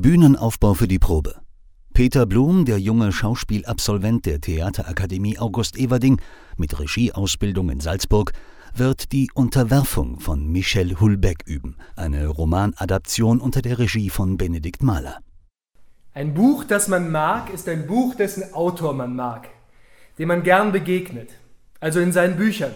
Bühnenaufbau 0.00 0.74
für 0.74 0.86
die 0.86 1.00
Probe. 1.00 1.40
Peter 1.92 2.24
Blum, 2.24 2.64
der 2.64 2.78
junge 2.78 3.10
Schauspielabsolvent 3.10 4.26
der 4.26 4.40
Theaterakademie 4.40 5.40
August 5.40 5.76
Everding 5.76 6.20
mit 6.56 6.78
Regieausbildung 6.78 7.68
in 7.68 7.80
Salzburg, 7.80 8.32
wird 8.72 9.10
die 9.10 9.28
Unterwerfung 9.34 10.20
von 10.20 10.46
Michel 10.46 11.00
Houellebecq 11.00 11.42
üben, 11.46 11.78
eine 11.96 12.28
Romanadaption 12.28 13.40
unter 13.40 13.60
der 13.60 13.80
Regie 13.80 14.08
von 14.08 14.36
Benedikt 14.36 14.84
Mahler. 14.84 15.18
Ein 16.14 16.32
Buch, 16.32 16.62
das 16.62 16.86
man 16.86 17.10
mag, 17.10 17.52
ist 17.52 17.68
ein 17.68 17.88
Buch, 17.88 18.14
dessen 18.14 18.54
Autor 18.54 18.94
man 18.94 19.16
mag, 19.16 19.48
dem 20.20 20.28
man 20.28 20.44
gern 20.44 20.70
begegnet, 20.70 21.30
also 21.80 21.98
in 21.98 22.12
seinen 22.12 22.36
Büchern. 22.36 22.74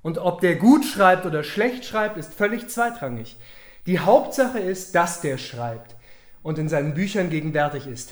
Und 0.00 0.16
ob 0.16 0.40
der 0.40 0.56
gut 0.56 0.86
schreibt 0.86 1.26
oder 1.26 1.44
schlecht 1.44 1.84
schreibt, 1.84 2.16
ist 2.16 2.32
völlig 2.32 2.68
zweitrangig. 2.68 3.36
Die 3.84 3.98
Hauptsache 3.98 4.60
ist, 4.60 4.94
dass 4.94 5.20
der 5.20 5.36
schreibt 5.36 5.97
und 6.42 6.58
in 6.58 6.68
seinen 6.68 6.94
Büchern 6.94 7.30
gegenwärtig 7.30 7.86
ist. 7.86 8.10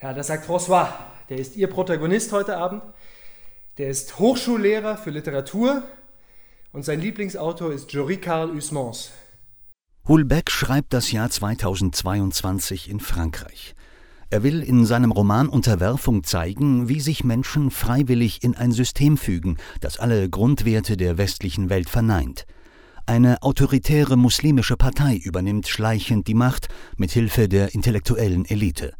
Ja, 0.00 0.12
das 0.12 0.28
sagt 0.28 0.48
François, 0.48 0.88
der 1.28 1.38
ist 1.38 1.56
Ihr 1.56 1.68
Protagonist 1.68 2.32
heute 2.32 2.56
Abend. 2.56 2.82
Der 3.78 3.88
ist 3.88 4.18
Hochschullehrer 4.18 4.96
für 4.96 5.10
Literatur 5.10 5.82
und 6.72 6.84
sein 6.84 7.00
Lieblingsautor 7.00 7.72
ist 7.72 7.92
Jory 7.92 8.16
Carl 8.16 8.50
Usmans. 8.50 9.10
Hulbeck 10.08 10.50
schreibt 10.50 10.92
das 10.92 11.12
Jahr 11.12 11.30
2022 11.30 12.90
in 12.90 13.00
Frankreich. 13.00 13.74
Er 14.30 14.42
will 14.42 14.62
in 14.62 14.86
seinem 14.86 15.12
Roman 15.12 15.48
Unterwerfung 15.48 16.24
zeigen, 16.24 16.88
wie 16.88 17.00
sich 17.00 17.24
Menschen 17.24 17.70
freiwillig 17.70 18.42
in 18.42 18.56
ein 18.56 18.72
System 18.72 19.16
fügen, 19.16 19.58
das 19.80 19.98
alle 19.98 20.28
Grundwerte 20.30 20.96
der 20.96 21.18
westlichen 21.18 21.68
Welt 21.68 21.90
verneint– 21.90 22.46
eine 23.10 23.42
autoritäre 23.42 24.16
muslimische 24.16 24.76
Partei 24.76 25.16
übernimmt 25.16 25.66
schleichend 25.66 26.28
die 26.28 26.34
Macht 26.34 26.68
mit 26.96 27.10
Hilfe 27.10 27.48
der 27.48 27.74
intellektuellen 27.74 28.44
Elite. 28.44 28.94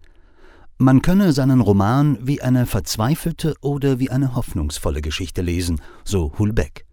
Man 0.79 1.01
könne 1.01 1.33
seinen 1.33 1.61
Roman 1.61 2.19
wie 2.21 2.43
eine 2.43 2.67
verzweifelte 2.67 3.55
oder 3.61 4.01
wie 4.01 4.11
eine 4.11 4.35
hoffnungsvolle 4.35 5.01
Geschichte 5.01 5.43
lesen, 5.43 5.81
so 6.03 6.33
Hulbeck. 6.41 6.87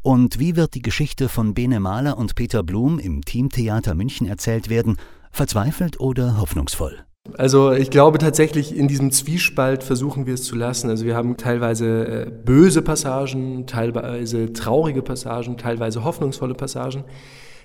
Und 0.00 0.38
wie 0.38 0.56
wird 0.56 0.74
die 0.74 0.80
Geschichte 0.80 1.28
von 1.28 1.52
Bene 1.52 1.80
Mahler 1.80 2.16
und 2.16 2.34
Peter 2.34 2.62
Blum 2.62 2.98
im 2.98 3.20
Teamtheater 3.20 3.94
München 3.94 4.26
erzählt 4.26 4.70
werden, 4.70 4.96
verzweifelt 5.32 6.00
oder 6.00 6.38
hoffnungsvoll? 6.38 7.04
Also 7.32 7.72
ich 7.72 7.88
glaube 7.90 8.18
tatsächlich, 8.18 8.76
in 8.76 8.86
diesem 8.86 9.10
Zwiespalt 9.10 9.82
versuchen 9.82 10.26
wir 10.26 10.34
es 10.34 10.44
zu 10.44 10.56
lassen. 10.56 10.90
Also 10.90 11.06
wir 11.06 11.16
haben 11.16 11.38
teilweise 11.38 12.26
äh, 12.26 12.30
böse 12.30 12.82
Passagen, 12.82 13.66
teilweise 13.66 14.52
traurige 14.52 15.00
Passagen, 15.00 15.56
teilweise 15.56 16.04
hoffnungsvolle 16.04 16.54
Passagen 16.54 17.04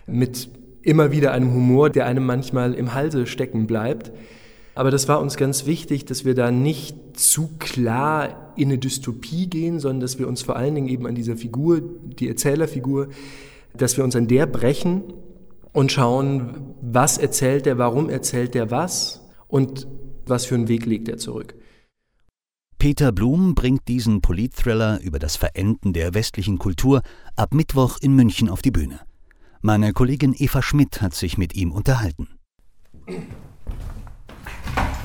mit 0.08 0.50
immer 0.82 1.12
wieder 1.12 1.34
einem 1.34 1.54
Humor, 1.54 1.90
der 1.90 2.06
einem 2.06 2.26
manchmal 2.26 2.74
im 2.74 2.94
Halse 2.94 3.28
stecken 3.28 3.68
bleibt. 3.68 4.12
Aber 4.76 4.92
das 4.92 5.10
war 5.10 5.20
uns 5.20 5.36
ganz 5.36 5.66
wichtig, 5.66 6.06
dass 6.06 6.24
wir 6.24 6.36
da 6.36 6.52
nicht 6.52 7.20
zu 7.20 7.50
klar 7.60 8.54
in 8.56 8.70
eine 8.70 8.78
Dystopie 8.78 9.48
gehen, 9.48 9.82
sondern 9.82 10.00
dass 10.00 10.18
wir 10.18 10.28
uns 10.30 10.42
vor 10.42 10.56
allen 10.56 10.74
Dingen 10.74 10.88
eben 10.88 11.06
an 11.06 11.16
dieser 11.16 11.36
Figur, 11.36 11.82
die 11.82 12.30
Erzählerfigur, 12.30 13.10
dass 13.76 13.98
wir 13.98 14.06
uns 14.06 14.16
an 14.16 14.28
der 14.28 14.46
brechen 14.46 15.04
und 15.74 15.92
schauen, 15.92 16.76
was 16.82 17.18
erzählt 17.18 17.66
der, 17.66 17.78
warum 17.78 18.10
erzählt 18.10 18.56
der 18.56 18.72
was 18.72 19.29
und 19.50 19.88
was 20.26 20.46
für 20.46 20.56
einen 20.56 20.70
Weg 20.70 20.86
legt 20.86 21.10
er 21.10 21.18
zurück. 21.18 21.56
Peter 22.78 23.12
Blum 23.12 23.56
bringt 23.56 23.90
diesen 23.90 24.22
Politthriller 24.22 25.02
über 25.02 25.20
das 25.20 25.36
Verenden 25.36 25.92
der 25.92 26.14
westlichen 26.14 26.58
Kultur 26.58 27.02
ab 27.36 27.54
Mittwoch 27.54 27.98
in 28.00 28.16
München 28.16 28.48
auf 28.48 28.62
die 28.62 28.72
Bühne. 28.72 29.02
Meine 29.62 29.92
Kollegin 29.92 30.34
Eva 30.38 30.62
Schmidt 30.62 31.02
hat 31.02 31.14
sich 31.14 31.38
mit 31.38 31.54
ihm 31.56 31.74
unterhalten. 31.74 32.30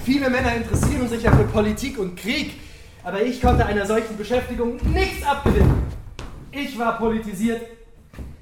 Viele 0.05 0.31
Männer 0.31 0.55
interessieren 0.55 1.09
sich 1.09 1.25
ja 1.25 1.35
für 1.35 1.45
Politik 1.45 1.99
und 1.99 2.15
Krieg, 2.15 2.61
aber 3.03 3.23
ich 3.23 3.41
konnte 3.41 3.67
einer 3.67 3.87
solchen 3.87 4.17
Beschäftigung 4.17 4.77
nichts 4.93 5.27
abgewinnen. 5.27 5.83
Ich 6.53 6.79
war 6.79 6.99
politisiert 6.99 7.63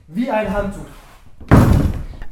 wie 0.09 0.29
ein 0.29 0.53
Handtuch. 0.53 0.85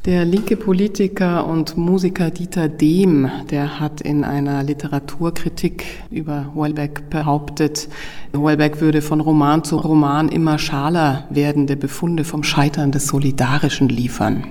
Der 0.07 0.25
linke 0.25 0.57
Politiker 0.57 1.47
und 1.47 1.77
Musiker 1.77 2.31
Dieter 2.31 2.71
Dehm, 2.71 3.31
der 3.51 3.81
hat 3.81 4.01
in 4.01 4.25
einer 4.25 4.63
Literaturkritik 4.63 5.85
über 6.11 6.55
Houellebecq 6.55 7.11
behauptet, 7.11 7.87
Houellebecq 8.35 8.81
würde 8.81 9.03
von 9.03 9.21
Roman 9.21 9.63
zu 9.63 9.77
Roman 9.77 10.31
immer 10.31 10.59
schaler 10.59 11.27
werdende 11.29 11.77
Befunde 11.77 12.25
vom 12.25 12.43
Scheitern 12.43 12.93
des 12.93 13.09
Solidarischen 13.09 13.91
liefern. 13.91 14.47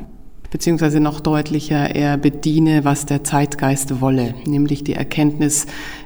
Beziehungsweise 0.52 1.00
noch 1.00 1.20
deutlicher, 1.20 1.96
er 1.96 2.18
bediene, 2.18 2.86
was 2.86 3.08
der 3.08 3.24
Zeitgeist 3.24 4.02
wolle, 4.02 4.36
nämlich 4.46 4.84
die 4.84 4.94
Erkenntnis, 4.94 5.66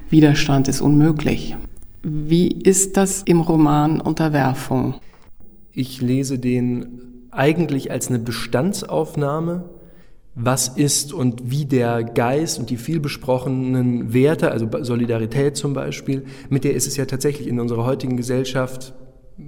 Widerstand 0.09 0.69
ist 0.69 0.79
unmöglich. 0.79 1.57
Wie 2.01 2.47
ist 2.47 2.95
das 2.95 3.23
im 3.23 3.41
Roman 3.41 3.99
Unterwerfung? 3.99 4.95
Ich 5.73 6.01
lese 6.01 6.39
den 6.39 7.12
eigentlich 7.35 7.91
als 7.91 8.09
eine 8.09 8.19
Bestandsaufnahme, 8.19 9.65
was 10.35 10.67
ist 10.67 11.13
und 11.13 11.51
wie 11.51 11.65
der 11.65 12.03
Geist 12.03 12.57
und 12.57 12.69
die 12.69 12.77
vielbesprochenen 12.77 14.13
Werte, 14.13 14.51
also 14.51 14.67
Solidarität 14.81 15.55
zum 15.55 15.73
Beispiel, 15.73 16.25
mit 16.49 16.63
der 16.63 16.73
ist 16.73 16.87
es 16.87 16.97
ja 16.97 17.05
tatsächlich 17.05 17.47
in 17.47 17.59
unserer 17.59 17.85
heutigen 17.85 18.17
Gesellschaft, 18.17 18.93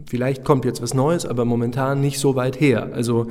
vielleicht 0.07 0.43
kommt 0.43 0.63
jetzt 0.65 0.81
was 0.81 0.93
Neues, 0.93 1.25
aber 1.25 1.45
momentan 1.45 2.01
nicht 2.01 2.19
so 2.19 2.35
weit 2.35 2.59
her. 2.59 2.89
Also 2.93 3.27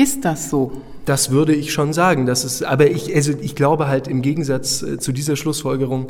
ist 0.00 0.24
das 0.24 0.48
so? 0.48 0.72
Das 1.04 1.30
würde 1.30 1.54
ich 1.54 1.72
schon 1.72 1.92
sagen. 1.92 2.26
Das 2.26 2.44
ist, 2.44 2.62
aber 2.62 2.90
ich, 2.90 3.14
also 3.14 3.32
ich 3.40 3.54
glaube 3.54 3.88
halt 3.88 4.08
im 4.08 4.22
Gegensatz 4.22 4.82
äh, 4.82 4.98
zu 4.98 5.12
dieser 5.12 5.36
Schlussfolgerung, 5.36 6.06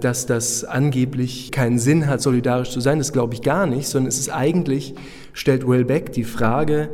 dass 0.00 0.26
das 0.26 0.64
angeblich 0.64 1.50
keinen 1.52 1.78
Sinn 1.78 2.06
hat, 2.06 2.22
solidarisch 2.22 2.70
zu 2.70 2.80
sein, 2.80 2.98
das 2.98 3.12
glaube 3.12 3.34
ich 3.34 3.42
gar 3.42 3.66
nicht, 3.66 3.86
sondern 3.86 4.08
es 4.08 4.18
ist 4.18 4.30
eigentlich, 4.30 4.94
stellt 5.32 5.68
Wellbeck 5.68 6.12
die 6.12 6.24
Frage, 6.24 6.88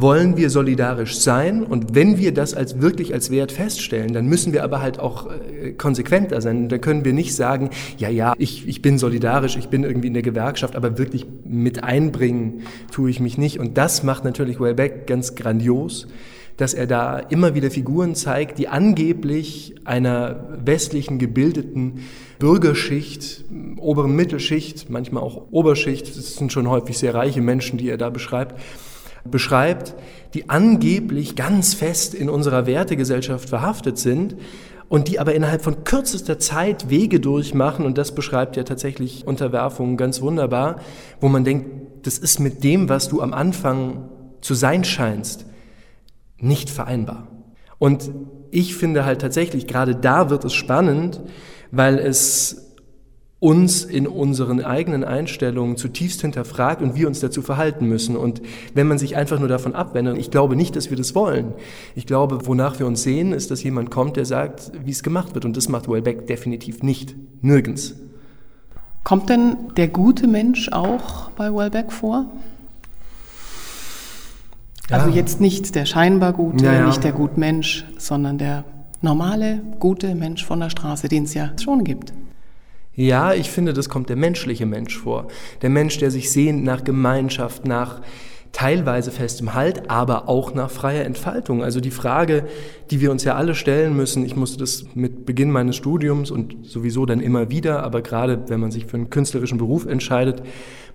wollen 0.00 0.36
wir 0.36 0.50
solidarisch 0.50 1.18
sein 1.18 1.62
und 1.62 1.94
wenn 1.94 2.18
wir 2.18 2.34
das 2.34 2.54
als 2.54 2.80
wirklich 2.80 3.14
als 3.14 3.30
Wert 3.30 3.52
feststellen, 3.52 4.12
dann 4.12 4.26
müssen 4.26 4.52
wir 4.52 4.64
aber 4.64 4.80
halt 4.80 4.98
auch 4.98 5.28
äh, 5.30 5.72
konsequenter 5.72 6.40
sein. 6.40 6.68
Da 6.68 6.78
können 6.78 7.04
wir 7.04 7.12
nicht 7.12 7.34
sagen, 7.34 7.70
ja, 7.98 8.08
ja, 8.08 8.34
ich, 8.38 8.68
ich 8.68 8.82
bin 8.82 8.98
solidarisch, 8.98 9.56
ich 9.56 9.68
bin 9.68 9.84
irgendwie 9.84 10.08
in 10.08 10.14
der 10.14 10.22
Gewerkschaft, 10.22 10.76
aber 10.76 10.98
wirklich 10.98 11.26
mit 11.44 11.82
einbringen 11.82 12.62
tue 12.92 13.10
ich 13.10 13.20
mich 13.20 13.38
nicht. 13.38 13.58
Und 13.58 13.78
das 13.78 14.02
macht 14.02 14.24
natürlich 14.24 14.60
Wellbeck 14.60 15.06
ganz 15.06 15.34
grandios 15.34 16.06
dass 16.56 16.72
er 16.72 16.86
da 16.86 17.18
immer 17.18 17.54
wieder 17.54 17.70
Figuren 17.70 18.14
zeigt, 18.14 18.58
die 18.58 18.68
angeblich 18.68 19.74
einer 19.84 20.58
westlichen 20.64 21.18
gebildeten 21.18 22.00
Bürgerschicht, 22.38 23.44
oberen 23.76 24.16
Mittelschicht, 24.16 24.88
manchmal 24.88 25.22
auch 25.22 25.48
Oberschicht, 25.50 26.16
das 26.16 26.36
sind 26.36 26.52
schon 26.52 26.68
häufig 26.68 26.96
sehr 26.96 27.14
reiche 27.14 27.42
Menschen, 27.42 27.78
die 27.78 27.88
er 27.88 27.98
da 27.98 28.10
beschreibt, 28.10 28.58
beschreibt, 29.30 29.94
die 30.34 30.48
angeblich 30.48 31.36
ganz 31.36 31.74
fest 31.74 32.14
in 32.14 32.28
unserer 32.28 32.66
Wertegesellschaft 32.66 33.48
verhaftet 33.48 33.98
sind 33.98 34.36
und 34.88 35.08
die 35.08 35.18
aber 35.18 35.34
innerhalb 35.34 35.62
von 35.62 35.84
kürzester 35.84 36.38
Zeit 36.38 36.90
Wege 36.90 37.20
durchmachen 37.20 37.84
und 37.84 37.98
das 37.98 38.14
beschreibt 38.14 38.56
ja 38.56 38.62
tatsächlich 38.62 39.26
Unterwerfung 39.26 39.96
ganz 39.96 40.20
wunderbar, 40.20 40.80
wo 41.20 41.28
man 41.28 41.44
denkt, 41.44 42.06
das 42.06 42.18
ist 42.18 42.38
mit 42.38 42.62
dem, 42.62 42.88
was 42.88 43.08
du 43.08 43.20
am 43.20 43.32
Anfang 43.32 44.08
zu 44.40 44.54
sein 44.54 44.84
scheinst, 44.84 45.46
nicht 46.38 46.70
vereinbar. 46.70 47.26
Und 47.78 48.10
ich 48.50 48.76
finde 48.76 49.04
halt 49.04 49.20
tatsächlich, 49.20 49.66
gerade 49.66 49.96
da 49.96 50.30
wird 50.30 50.44
es 50.44 50.54
spannend, 50.54 51.20
weil 51.70 51.98
es 51.98 52.65
uns 53.46 53.84
in 53.84 54.08
unseren 54.08 54.60
eigenen 54.64 55.04
Einstellungen 55.04 55.76
zutiefst 55.76 56.20
hinterfragt 56.20 56.82
und 56.82 56.96
wir 56.96 57.06
uns 57.06 57.20
dazu 57.20 57.42
verhalten 57.42 57.86
müssen. 57.86 58.16
Und 58.16 58.42
wenn 58.74 58.88
man 58.88 58.98
sich 58.98 59.16
einfach 59.16 59.38
nur 59.38 59.46
davon 59.46 59.72
abwendet, 59.72 60.18
ich 60.18 60.32
glaube 60.32 60.56
nicht, 60.56 60.74
dass 60.74 60.90
wir 60.90 60.96
das 60.96 61.14
wollen. 61.14 61.52
Ich 61.94 62.06
glaube, 62.06 62.44
wonach 62.46 62.80
wir 62.80 62.88
uns 62.88 63.04
sehen, 63.04 63.32
ist, 63.32 63.52
dass 63.52 63.62
jemand 63.62 63.92
kommt, 63.92 64.16
der 64.16 64.24
sagt, 64.24 64.72
wie 64.84 64.90
es 64.90 65.04
gemacht 65.04 65.34
wird. 65.34 65.44
Und 65.44 65.56
das 65.56 65.68
macht 65.68 65.88
Wellbeck 65.88 66.26
definitiv 66.26 66.82
nicht. 66.82 67.14
Nirgends. 67.40 67.94
Kommt 69.04 69.30
denn 69.30 69.56
der 69.76 69.86
gute 69.86 70.26
Mensch 70.26 70.68
auch 70.72 71.30
bei 71.30 71.54
Wellbeck 71.54 71.92
vor? 71.92 72.26
Ja. 74.90 74.96
Also 74.96 75.10
jetzt 75.10 75.40
nicht 75.40 75.76
der 75.76 75.84
scheinbar 75.84 76.32
Gute, 76.32 76.64
ja, 76.64 76.72
ja. 76.72 76.86
nicht 76.88 77.04
der 77.04 77.12
Gutmensch, 77.12 77.84
sondern 77.96 78.38
der 78.38 78.64
normale, 79.02 79.60
gute 79.78 80.16
Mensch 80.16 80.44
von 80.44 80.58
der 80.58 80.70
Straße, 80.70 81.06
den 81.06 81.22
es 81.22 81.34
ja 81.34 81.52
schon 81.62 81.84
gibt. 81.84 82.12
Ja, 82.96 83.34
ich 83.34 83.50
finde, 83.50 83.74
das 83.74 83.90
kommt 83.90 84.08
der 84.08 84.16
menschliche 84.16 84.64
Mensch 84.64 84.96
vor. 84.98 85.28
Der 85.60 85.68
Mensch, 85.68 85.98
der 85.98 86.10
sich 86.10 86.32
sehnt 86.32 86.64
nach 86.64 86.82
Gemeinschaft, 86.82 87.66
nach 87.66 88.00
teilweise 88.52 89.10
festem 89.10 89.52
Halt, 89.52 89.90
aber 89.90 90.30
auch 90.30 90.54
nach 90.54 90.70
freier 90.70 91.04
Entfaltung. 91.04 91.62
Also 91.62 91.78
die 91.78 91.90
Frage, 91.90 92.46
die 92.90 93.02
wir 93.02 93.10
uns 93.10 93.22
ja 93.22 93.34
alle 93.34 93.54
stellen 93.54 93.94
müssen, 93.94 94.24
ich 94.24 94.34
musste 94.34 94.56
das 94.56 94.86
mit 94.94 95.26
Beginn 95.26 95.50
meines 95.50 95.76
Studiums 95.76 96.30
und 96.30 96.64
sowieso 96.64 97.04
dann 97.04 97.20
immer 97.20 97.50
wieder, 97.50 97.82
aber 97.82 98.00
gerade 98.00 98.44
wenn 98.48 98.60
man 98.60 98.70
sich 98.70 98.86
für 98.86 98.96
einen 98.96 99.10
künstlerischen 99.10 99.58
Beruf 99.58 99.84
entscheidet, 99.84 100.42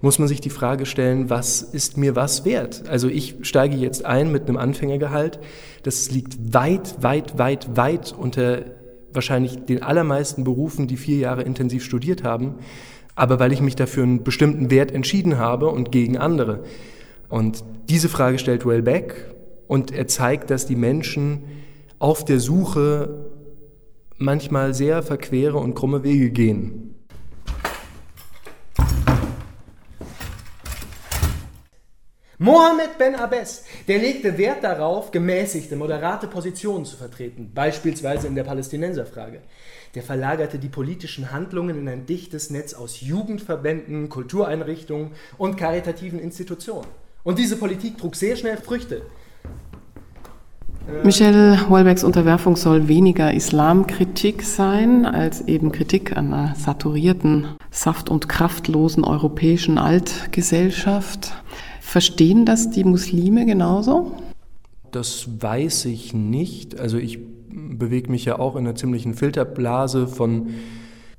muss 0.02 0.18
man 0.18 0.28
sich 0.28 0.42
die 0.42 0.50
Frage 0.50 0.88
stellen, 0.88 1.30
was 1.30 1.62
ist 1.62 1.98
mir 1.98 2.16
was 2.16 2.46
wert? 2.46 2.90
Also 2.90 3.08
ich 3.10 3.36
steige 3.44 3.76
jetzt 3.76 4.06
ein 4.06 4.32
mit 4.32 4.48
einem 4.48 4.58
Anfängergehalt, 4.58 5.40
das 5.84 6.10
liegt 6.10 6.56
weit, 6.56 6.96
weit, 7.04 7.38
weit, 7.38 7.78
weit 7.78 8.16
unter 8.18 8.81
wahrscheinlich 9.14 9.66
den 9.66 9.84
allermeisten 9.84 10.44
Berufen, 10.44 10.88
die 10.88 10.98
vier 10.98 11.18
Jahre 11.18 11.44
intensiv 11.44 11.84
studiert 11.84 12.24
haben, 12.24 12.56
aber 13.16 13.40
weil 13.40 13.52
ich 13.52 13.62
mich 13.62 13.76
dafür 13.76 14.04
einen 14.04 14.24
bestimmten 14.24 14.72
Wert 14.72 14.92
entschieden 14.92 15.38
habe 15.38 15.68
und 15.68 15.92
gegen 15.92 16.18
andere. 16.18 16.64
Und 17.30 17.64
diese 17.90 18.10
Frage 18.10 18.40
stellt 18.40 18.66
Wellbeck 18.66 19.34
und 19.68 19.92
er 19.92 20.08
zeigt, 20.08 20.50
dass 20.50 20.66
die 20.66 20.76
Menschen 20.76 21.44
auf 22.00 22.26
der 22.26 22.40
Suche 22.40 23.26
manchmal 24.18 24.74
sehr 24.74 25.04
verquere 25.04 25.58
und 25.58 25.76
krumme 25.76 26.04
Wege 26.04 26.30
gehen. 26.30 26.91
Mohammed 32.44 32.98
Ben 32.98 33.14
Abbes, 33.14 33.66
der 33.88 34.00
legte 34.00 34.36
Wert 34.36 34.64
darauf, 34.64 35.12
gemäßigte, 35.12 35.76
moderate 35.76 36.26
Positionen 36.26 36.86
zu 36.86 36.98
vertreten, 36.98 37.52
beispielsweise 37.54 38.26
in 38.26 38.34
der 38.34 38.44
Palästinenserfrage. 38.44 39.42
Der 39.94 40.02
verlagerte 40.02 40.58
die 40.58 40.68
politischen 40.68 41.32
Handlungen 41.32 41.78
in 41.78 41.88
ein 41.88 42.08
dichtes 42.08 42.50
Netz 42.50 42.74
aus 42.74 43.00
Jugendverbänden, 43.02 44.10
Kultureinrichtungen 44.10 45.12
und 45.38 45.56
karitativen 45.56 46.18
Institutionen. 46.18 46.88
Und 47.24 47.38
diese 47.38 47.58
Politik 47.58 48.00
trug 48.00 48.16
sehr 48.16 48.36
schnell 48.36 48.58
Früchte. 48.58 49.04
Michel 51.04 51.70
Houellebecqs 51.70 52.04
Unterwerfung 52.04 52.56
soll 52.56 52.88
weniger 52.88 53.32
Islamkritik 53.32 54.42
sein, 54.42 55.06
als 55.06 55.42
eben 55.42 55.72
Kritik 55.72 56.18
an 56.18 56.34
einer 56.34 56.56
saturierten, 56.56 57.50
saft- 57.70 58.10
und 58.10 58.28
kraftlosen 58.28 59.04
europäischen 59.04 59.78
Altgesellschaft. 59.78 61.34
Verstehen 61.82 62.46
das 62.46 62.70
die 62.70 62.86
Muslime 62.86 63.46
genauso? 63.46 64.14
Das 64.92 65.28
weiß 65.42 65.86
ich 65.86 66.14
nicht. 66.14 66.80
Also 66.80 66.98
ich 66.98 67.20
bewege 67.50 68.10
mich 68.10 68.24
ja 68.24 68.40
auch 68.40 68.56
in 68.56 68.66
einer 68.66 68.76
ziemlichen 68.76 69.14
Filterblase 69.14 70.08
von 70.08 70.52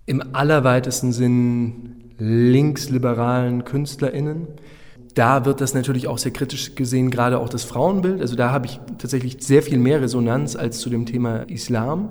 im 0.06 0.22
allerweitesten 0.34 1.12
Sinn 1.12 1.96
linksliberalen 2.18 3.64
KünstlerInnen 3.64 4.46
da 5.14 5.44
wird 5.44 5.60
das 5.60 5.74
natürlich 5.74 6.08
auch 6.08 6.18
sehr 6.18 6.32
kritisch 6.32 6.74
gesehen, 6.74 7.10
gerade 7.10 7.38
auch 7.38 7.48
das 7.48 7.64
Frauenbild. 7.64 8.20
Also 8.20 8.36
da 8.36 8.50
habe 8.50 8.66
ich 8.66 8.80
tatsächlich 8.98 9.38
sehr 9.40 9.62
viel 9.62 9.78
mehr 9.78 10.00
Resonanz 10.00 10.56
als 10.56 10.78
zu 10.78 10.90
dem 10.90 11.06
Thema 11.06 11.42
Islam, 11.50 12.08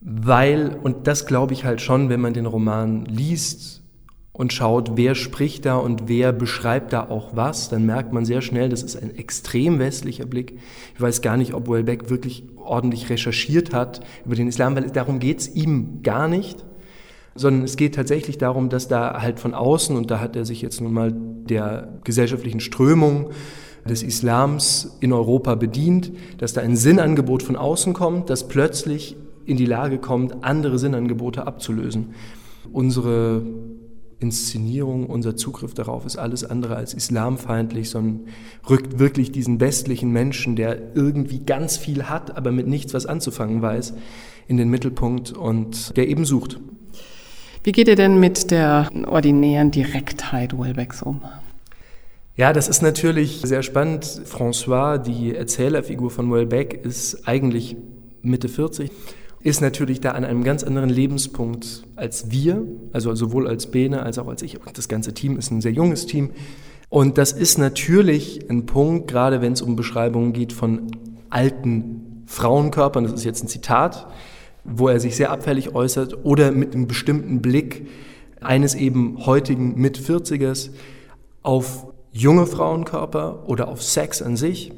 weil, 0.00 0.76
und 0.82 1.06
das 1.06 1.26
glaube 1.26 1.52
ich 1.52 1.64
halt 1.64 1.80
schon, 1.80 2.08
wenn 2.08 2.20
man 2.20 2.34
den 2.34 2.46
Roman 2.46 3.04
liest 3.04 3.81
und 4.32 4.52
schaut, 4.52 4.96
wer 4.96 5.14
spricht 5.14 5.66
da 5.66 5.76
und 5.76 6.08
wer 6.08 6.32
beschreibt 6.32 6.92
da 6.92 7.08
auch 7.08 7.36
was, 7.36 7.68
dann 7.68 7.84
merkt 7.84 8.12
man 8.12 8.24
sehr 8.24 8.40
schnell, 8.40 8.68
das 8.68 8.82
ist 8.82 8.96
ein 8.96 9.14
extrem 9.14 9.78
westlicher 9.78 10.24
Blick. 10.24 10.58
Ich 10.94 11.00
weiß 11.00 11.20
gar 11.20 11.36
nicht, 11.36 11.52
ob 11.52 11.68
Welbeck 11.68 12.08
wirklich 12.08 12.44
ordentlich 12.56 13.10
recherchiert 13.10 13.74
hat 13.74 14.00
über 14.24 14.34
den 14.34 14.48
Islam, 14.48 14.74
weil 14.74 14.90
darum 14.90 15.18
geht 15.18 15.40
es 15.40 15.54
ihm 15.54 16.02
gar 16.02 16.28
nicht 16.28 16.64
sondern 17.34 17.64
es 17.64 17.76
geht 17.76 17.94
tatsächlich 17.94 18.38
darum, 18.38 18.68
dass 18.68 18.88
da 18.88 19.22
halt 19.22 19.40
von 19.40 19.54
außen, 19.54 19.96
und 19.96 20.10
da 20.10 20.20
hat 20.20 20.36
er 20.36 20.44
sich 20.44 20.62
jetzt 20.62 20.80
nun 20.80 20.92
mal 20.92 21.12
der 21.14 21.88
gesellschaftlichen 22.04 22.60
Strömung 22.60 23.30
des 23.88 24.02
Islams 24.02 24.96
in 25.00 25.12
Europa 25.12 25.54
bedient, 25.54 26.12
dass 26.38 26.52
da 26.52 26.60
ein 26.60 26.76
Sinnangebot 26.76 27.42
von 27.42 27.56
außen 27.56 27.94
kommt, 27.94 28.30
das 28.30 28.48
plötzlich 28.48 29.16
in 29.44 29.56
die 29.56 29.66
Lage 29.66 29.98
kommt, 29.98 30.44
andere 30.44 30.78
Sinnangebote 30.78 31.46
abzulösen. 31.46 32.14
Unsere 32.72 33.42
Inszenierung, 34.22 35.06
unser 35.06 35.36
Zugriff 35.36 35.74
darauf 35.74 36.06
ist 36.06 36.16
alles 36.16 36.44
andere 36.44 36.76
als 36.76 36.94
islamfeindlich, 36.94 37.90
sondern 37.90 38.28
rückt 38.70 38.98
wirklich 38.98 39.32
diesen 39.32 39.60
westlichen 39.60 40.12
Menschen, 40.12 40.54
der 40.56 40.94
irgendwie 40.94 41.40
ganz 41.40 41.76
viel 41.76 42.04
hat, 42.04 42.36
aber 42.36 42.52
mit 42.52 42.68
nichts 42.68 42.94
was 42.94 43.04
anzufangen 43.04 43.60
weiß, 43.60 43.94
in 44.46 44.56
den 44.56 44.70
Mittelpunkt 44.70 45.32
und 45.32 45.96
der 45.96 46.08
eben 46.08 46.24
sucht. 46.24 46.60
Wie 47.64 47.72
geht 47.72 47.88
ihr 47.88 47.96
denn 47.96 48.18
mit 48.18 48.50
der 48.50 48.88
ordinären 49.06 49.70
Direktheit 49.70 50.58
Wellbecks 50.58 51.02
um? 51.02 51.20
Ja, 52.36 52.52
das 52.52 52.68
ist 52.68 52.80
natürlich 52.80 53.40
sehr 53.44 53.62
spannend. 53.62 54.04
François, 54.04 54.98
die 54.98 55.34
Erzählerfigur 55.34 56.10
von 56.10 56.32
Wellbeck, 56.32 56.80
ist 56.84 57.28
eigentlich 57.28 57.76
Mitte 58.22 58.48
40, 58.48 58.90
ist 59.42 59.60
natürlich 59.60 60.00
da 60.00 60.12
an 60.12 60.24
einem 60.24 60.44
ganz 60.44 60.62
anderen 60.62 60.88
Lebenspunkt 60.88 61.84
als 61.96 62.30
wir, 62.30 62.62
also 62.92 63.14
sowohl 63.14 63.48
als 63.48 63.70
Bene 63.70 64.02
als 64.02 64.18
auch 64.18 64.28
als 64.28 64.42
ich. 64.42 64.64
Und 64.64 64.78
das 64.78 64.88
ganze 64.88 65.14
Team 65.14 65.36
ist 65.36 65.50
ein 65.50 65.60
sehr 65.60 65.72
junges 65.72 66.06
Team. 66.06 66.30
Und 66.88 67.18
das 67.18 67.32
ist 67.32 67.58
natürlich 67.58 68.48
ein 68.50 68.66
Punkt, 68.66 69.08
gerade 69.08 69.40
wenn 69.40 69.52
es 69.52 69.62
um 69.62 69.76
Beschreibungen 69.76 70.32
geht 70.32 70.52
von 70.52 70.92
alten 71.30 72.24
Frauenkörpern, 72.26 73.04
das 73.04 73.14
ist 73.14 73.24
jetzt 73.24 73.42
ein 73.42 73.48
Zitat, 73.48 74.06
wo 74.64 74.88
er 74.88 75.00
sich 75.00 75.16
sehr 75.16 75.30
abfällig 75.32 75.74
äußert 75.74 76.24
oder 76.24 76.52
mit 76.52 76.74
einem 76.74 76.86
bestimmten 76.86 77.42
Blick 77.42 77.88
eines 78.40 78.74
eben 78.74 79.26
heutigen 79.26 79.74
Mit-40ers 79.76 80.70
auf 81.42 81.86
junge 82.12 82.46
Frauenkörper 82.46 83.48
oder 83.48 83.68
auf 83.68 83.82
Sex 83.82 84.22
an 84.22 84.36
sich. 84.36 84.72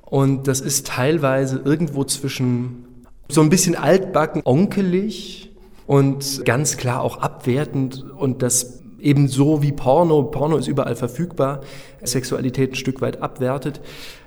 Und 0.00 0.48
das 0.48 0.60
ist 0.60 0.86
teilweise 0.86 1.60
irgendwo 1.62 2.04
zwischen 2.04 2.87
so 3.30 3.40
ein 3.40 3.50
bisschen 3.50 3.76
altbacken, 3.76 4.42
onkelig 4.44 5.50
und 5.86 6.44
ganz 6.44 6.76
klar 6.76 7.02
auch 7.02 7.18
abwertend 7.18 8.04
und 8.16 8.42
das 8.42 8.82
eben 9.00 9.28
so 9.28 9.62
wie 9.62 9.72
Porno, 9.72 10.24
Porno 10.24 10.56
ist 10.56 10.66
überall 10.66 10.96
verfügbar, 10.96 11.60
Sexualität 12.02 12.72
ein 12.72 12.74
Stück 12.74 13.00
weit 13.00 13.22
abwertet. 13.22 13.80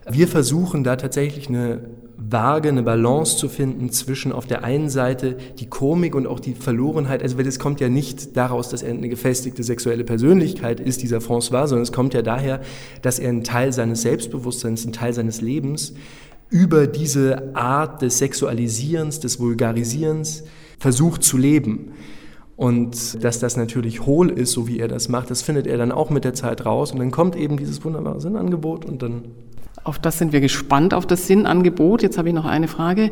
Wir 0.09 0.27
versuchen 0.27 0.83
da 0.83 0.95
tatsächlich 0.95 1.49
eine 1.49 1.89
Waage, 2.17 2.69
eine 2.69 2.83
Balance 2.83 3.37
zu 3.37 3.49
finden 3.49 3.91
zwischen 3.91 4.31
auf 4.31 4.45
der 4.45 4.63
einen 4.63 4.89
Seite 4.89 5.37
die 5.59 5.67
Komik 5.67 6.15
und 6.15 6.27
auch 6.27 6.39
die 6.39 6.53
Verlorenheit. 6.53 7.21
Also, 7.23 7.37
weil 7.37 7.43
das 7.43 7.59
kommt 7.59 7.79
ja 7.81 7.89
nicht 7.89 8.37
daraus, 8.37 8.69
dass 8.69 8.83
er 8.83 8.93
eine 8.93 9.09
gefestigte 9.09 9.63
sexuelle 9.63 10.03
Persönlichkeit 10.03 10.79
ist, 10.79 11.01
dieser 11.01 11.17
François, 11.17 11.67
sondern 11.67 11.81
es 11.81 11.91
kommt 11.91 12.13
ja 12.13 12.21
daher, 12.21 12.61
dass 13.01 13.19
er 13.19 13.29
einen 13.29 13.43
Teil 13.43 13.73
seines 13.73 14.03
Selbstbewusstseins, 14.03 14.83
einen 14.83 14.93
Teil 14.93 15.13
seines 15.13 15.41
Lebens 15.41 15.93
über 16.51 16.85
diese 16.85 17.55
Art 17.55 18.03
des 18.03 18.19
Sexualisierens, 18.19 19.19
des 19.19 19.39
Vulgarisierens 19.39 20.43
versucht 20.77 21.23
zu 21.23 21.37
leben. 21.37 21.93
Und 22.55 23.23
dass 23.23 23.39
das 23.39 23.57
natürlich 23.57 24.05
hohl 24.05 24.29
ist, 24.29 24.51
so 24.51 24.67
wie 24.67 24.77
er 24.77 24.87
das 24.87 25.09
macht, 25.09 25.31
das 25.31 25.41
findet 25.41 25.65
er 25.65 25.79
dann 25.79 25.91
auch 25.91 26.11
mit 26.11 26.25
der 26.25 26.35
Zeit 26.35 26.63
raus. 26.65 26.91
Und 26.91 26.99
dann 26.99 27.09
kommt 27.09 27.35
eben 27.35 27.57
dieses 27.57 27.83
wunderbare 27.83 28.21
Sinnangebot 28.21 28.85
und 28.85 29.01
dann 29.01 29.23
auf 29.83 29.97
das 29.97 30.19
sind 30.19 30.31
wir 30.31 30.41
gespannt, 30.41 30.93
auf 30.93 31.07
das 31.07 31.25
Sinnangebot. 31.25 32.03
Jetzt 32.03 32.19
habe 32.19 32.29
ich 32.29 32.35
noch 32.35 32.45
eine 32.45 32.67
Frage. 32.67 33.09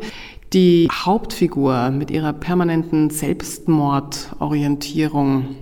Die 0.52 0.88
Hauptfigur 0.92 1.90
mit 1.90 2.12
ihrer 2.12 2.32
permanenten 2.32 3.10
Selbstmordorientierung 3.10 5.56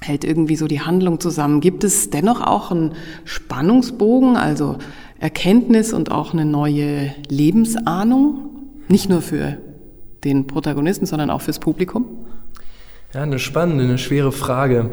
hält 0.00 0.22
irgendwie 0.24 0.54
so 0.54 0.68
die 0.68 0.80
Handlung 0.80 1.18
zusammen. 1.18 1.60
Gibt 1.60 1.82
es 1.82 2.10
dennoch 2.10 2.40
auch 2.40 2.70
einen 2.70 2.92
Spannungsbogen, 3.24 4.36
also 4.36 4.76
Erkenntnis 5.22 5.92
und 5.92 6.10
auch 6.10 6.32
eine 6.32 6.44
neue 6.44 7.14
Lebensahnung? 7.28 8.50
Nicht 8.88 9.08
nur 9.08 9.22
für 9.22 9.58
den 10.24 10.48
Protagonisten, 10.48 11.06
sondern 11.06 11.30
auch 11.30 11.42
fürs 11.42 11.60
Publikum? 11.60 12.26
Ja, 13.14 13.22
eine 13.22 13.38
spannende, 13.38 13.84
eine 13.84 13.98
schwere 13.98 14.32
Frage. 14.32 14.90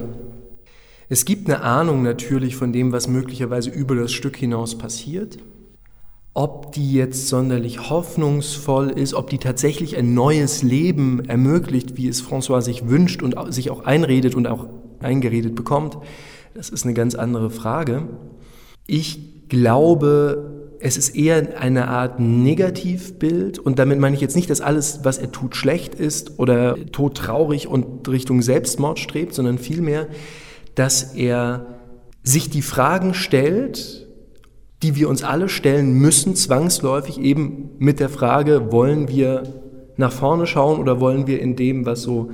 Es 1.09 1.25
gibt 1.25 1.49
eine 1.49 1.61
Ahnung 1.61 2.03
natürlich 2.03 2.55
von 2.55 2.71
dem, 2.71 2.91
was 2.91 3.07
möglicherweise 3.07 3.71
über 3.71 3.95
das 3.95 4.11
Stück 4.11 4.37
hinaus 4.37 4.77
passiert. 4.77 5.39
Ob 6.35 6.73
die 6.73 6.93
jetzt 6.93 7.27
sonderlich 7.27 7.89
hoffnungsvoll 7.89 8.91
ist, 8.91 9.15
ob 9.15 9.31
die 9.31 9.39
tatsächlich 9.39 9.97
ein 9.97 10.13
neues 10.13 10.61
Leben 10.61 11.25
ermöglicht, 11.27 11.97
wie 11.97 12.07
es 12.07 12.23
François 12.23 12.61
sich 12.61 12.87
wünscht 12.87 13.23
und 13.23 13.35
sich 13.51 13.71
auch 13.71 13.83
einredet 13.83 14.35
und 14.35 14.45
auch 14.45 14.67
eingeredet 14.99 15.55
bekommt, 15.55 15.97
das 16.53 16.69
ist 16.69 16.83
eine 16.85 16.93
ganz 16.93 17.15
andere 17.15 17.49
Frage. 17.49 18.07
Ich 18.85 19.38
glaube, 19.49 20.59
es 20.79 20.97
ist 20.97 21.15
eher 21.15 21.59
eine 21.59 21.89
Art 21.89 22.19
Negativbild 22.19 23.59
und 23.59 23.79
damit 23.79 23.99
meine 23.99 24.15
ich 24.15 24.21
jetzt 24.21 24.35
nicht, 24.35 24.49
dass 24.49 24.61
alles, 24.61 25.01
was 25.03 25.17
er 25.17 25.31
tut, 25.31 25.55
schlecht 25.55 25.93
ist 25.95 26.39
oder 26.39 26.77
todtraurig 26.91 27.67
und 27.67 28.07
Richtung 28.07 28.41
Selbstmord 28.41 28.99
strebt, 28.99 29.33
sondern 29.33 29.57
vielmehr, 29.57 30.07
dass 30.75 31.13
er 31.13 31.65
sich 32.23 32.49
die 32.49 32.61
Fragen 32.61 33.13
stellt, 33.13 34.07
die 34.81 34.95
wir 34.95 35.09
uns 35.09 35.23
alle 35.23 35.49
stellen 35.49 35.93
müssen, 35.93 36.35
zwangsläufig 36.35 37.19
eben 37.19 37.71
mit 37.79 37.99
der 37.99 38.09
Frage, 38.09 38.71
wollen 38.71 39.09
wir 39.09 39.43
nach 39.97 40.13
vorne 40.13 40.47
schauen 40.47 40.79
oder 40.79 41.01
wollen 41.01 41.27
wir 41.27 41.41
in 41.41 41.57
dem, 41.57 41.85
was 41.85 42.03
so 42.03 42.29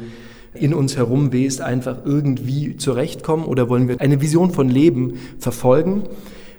in 0.53 0.73
uns 0.73 0.95
herum 0.95 1.33
west, 1.33 1.61
einfach 1.61 2.05
irgendwie 2.05 2.77
zurechtkommen 2.77 3.45
oder 3.45 3.69
wollen 3.69 3.87
wir 3.87 3.99
eine 3.99 4.21
Vision 4.21 4.51
von 4.51 4.69
Leben 4.69 5.15
verfolgen? 5.39 6.03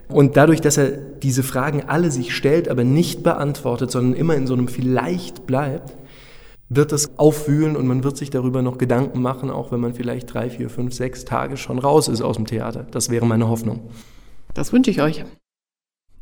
Und 0.09 0.37
dadurch, 0.37 0.61
dass 0.61 0.77
er 0.77 0.93
diese 0.93 1.43
Fragen 1.43 1.85
alle 1.85 2.11
sich 2.11 2.35
stellt, 2.35 2.69
aber 2.69 2.85
nicht 2.85 3.23
beantwortet, 3.23 3.91
sondern 3.91 4.15
immer 4.15 4.37
in 4.37 4.47
so 4.47 4.55
einem 4.55 4.69
vielleicht 4.69 5.47
bleibt, 5.47 5.95
wird 6.69 6.93
das 6.93 7.19
aufwühlen 7.19 7.77
und 7.77 7.87
man 7.87 8.05
wird 8.05 8.17
sich 8.17 8.31
darüber 8.31 8.63
noch 8.63 8.79
Gedanken 8.79 9.23
machen, 9.23 9.51
auch 9.51 9.73
wenn 9.73 9.81
man 9.81 9.95
vielleicht 9.95 10.33
drei, 10.33 10.51
vier, 10.51 10.69
fünf, 10.69 10.95
sechs 10.95 11.25
Tage 11.25 11.57
schon 11.57 11.79
raus 11.79 12.09
ist 12.09 12.23
aus 12.23 12.37
dem 12.37 12.47
Theater. 12.47 12.87
Das 12.91 13.11
wäre 13.11 13.27
meine 13.27 13.49
Hoffnung. 13.49 13.91
Das 14.55 14.73
wünsche 14.73 14.91
ich 14.91 15.01
euch. 15.01 15.25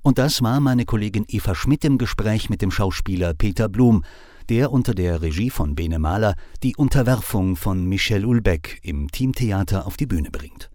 Und 0.03 0.19
das 0.19 0.43
war 0.43 0.61
meine 0.61 0.85
Kollegin 0.85 1.25
Eva 1.29 1.55
Schmidt 1.55 1.85
im 1.85 1.97
Gespräch 1.97 2.51
mit 2.51 2.61
dem 2.61 2.71
Schauspieler 2.71 3.33
Peter 3.33 3.71
Blum, 3.71 4.05
der 4.51 4.71
unter 4.71 4.95
der 4.95 5.23
Regie 5.23 5.49
von 5.49 5.75
Bene 5.75 5.99
Mahler 5.99 6.35
die 6.63 6.77
Unterwerfung 6.77 7.57
von 7.57 7.87
Michel 7.87 8.27
Ulbeck 8.27 8.81
im 8.83 9.11
Teamtheater 9.11 9.87
auf 9.87 9.97
die 9.97 10.07
Bühne 10.07 10.31
bringt. 10.31 10.71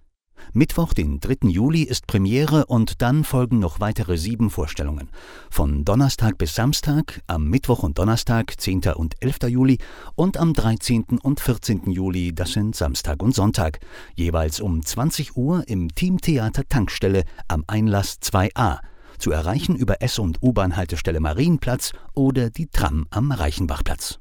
Mittwoch, 0.53 0.93
den 0.93 1.19
3. 1.19 1.49
Juli, 1.49 1.83
ist 1.83 2.07
Premiere 2.07 2.65
und 2.65 3.01
dann 3.01 3.23
folgen 3.23 3.59
noch 3.59 3.79
weitere 3.79 4.17
sieben 4.17 4.49
Vorstellungen. 4.49 5.09
Von 5.49 5.85
Donnerstag 5.85 6.37
bis 6.37 6.55
Samstag, 6.55 7.21
am 7.27 7.47
Mittwoch 7.49 7.83
und 7.83 7.99
Donnerstag, 7.99 8.59
10. 8.59 8.81
und 8.95 9.15
11. 9.19 9.49
Juli 9.49 9.77
und 10.15 10.37
am 10.37 10.53
13. 10.53 11.19
und 11.21 11.39
14. 11.39 11.91
Juli, 11.91 12.33
das 12.33 12.53
sind 12.53 12.75
Samstag 12.75 13.21
und 13.21 13.35
Sonntag, 13.35 13.79
jeweils 14.15 14.59
um 14.59 14.83
20 14.83 15.37
Uhr 15.37 15.63
im 15.67 15.93
Teamtheater 15.93 16.67
Tankstelle 16.67 17.23
am 17.47 17.63
Einlass 17.67 18.19
2a 18.21 18.79
zu 19.19 19.31
erreichen 19.31 19.75
über 19.75 20.01
S- 20.01 20.17
und 20.17 20.41
U-Bahn-Haltestelle 20.41 21.19
Marienplatz 21.19 21.91
oder 22.15 22.49
die 22.49 22.67
Tram 22.67 23.05
am 23.11 23.31
Reichenbachplatz. 23.31 24.19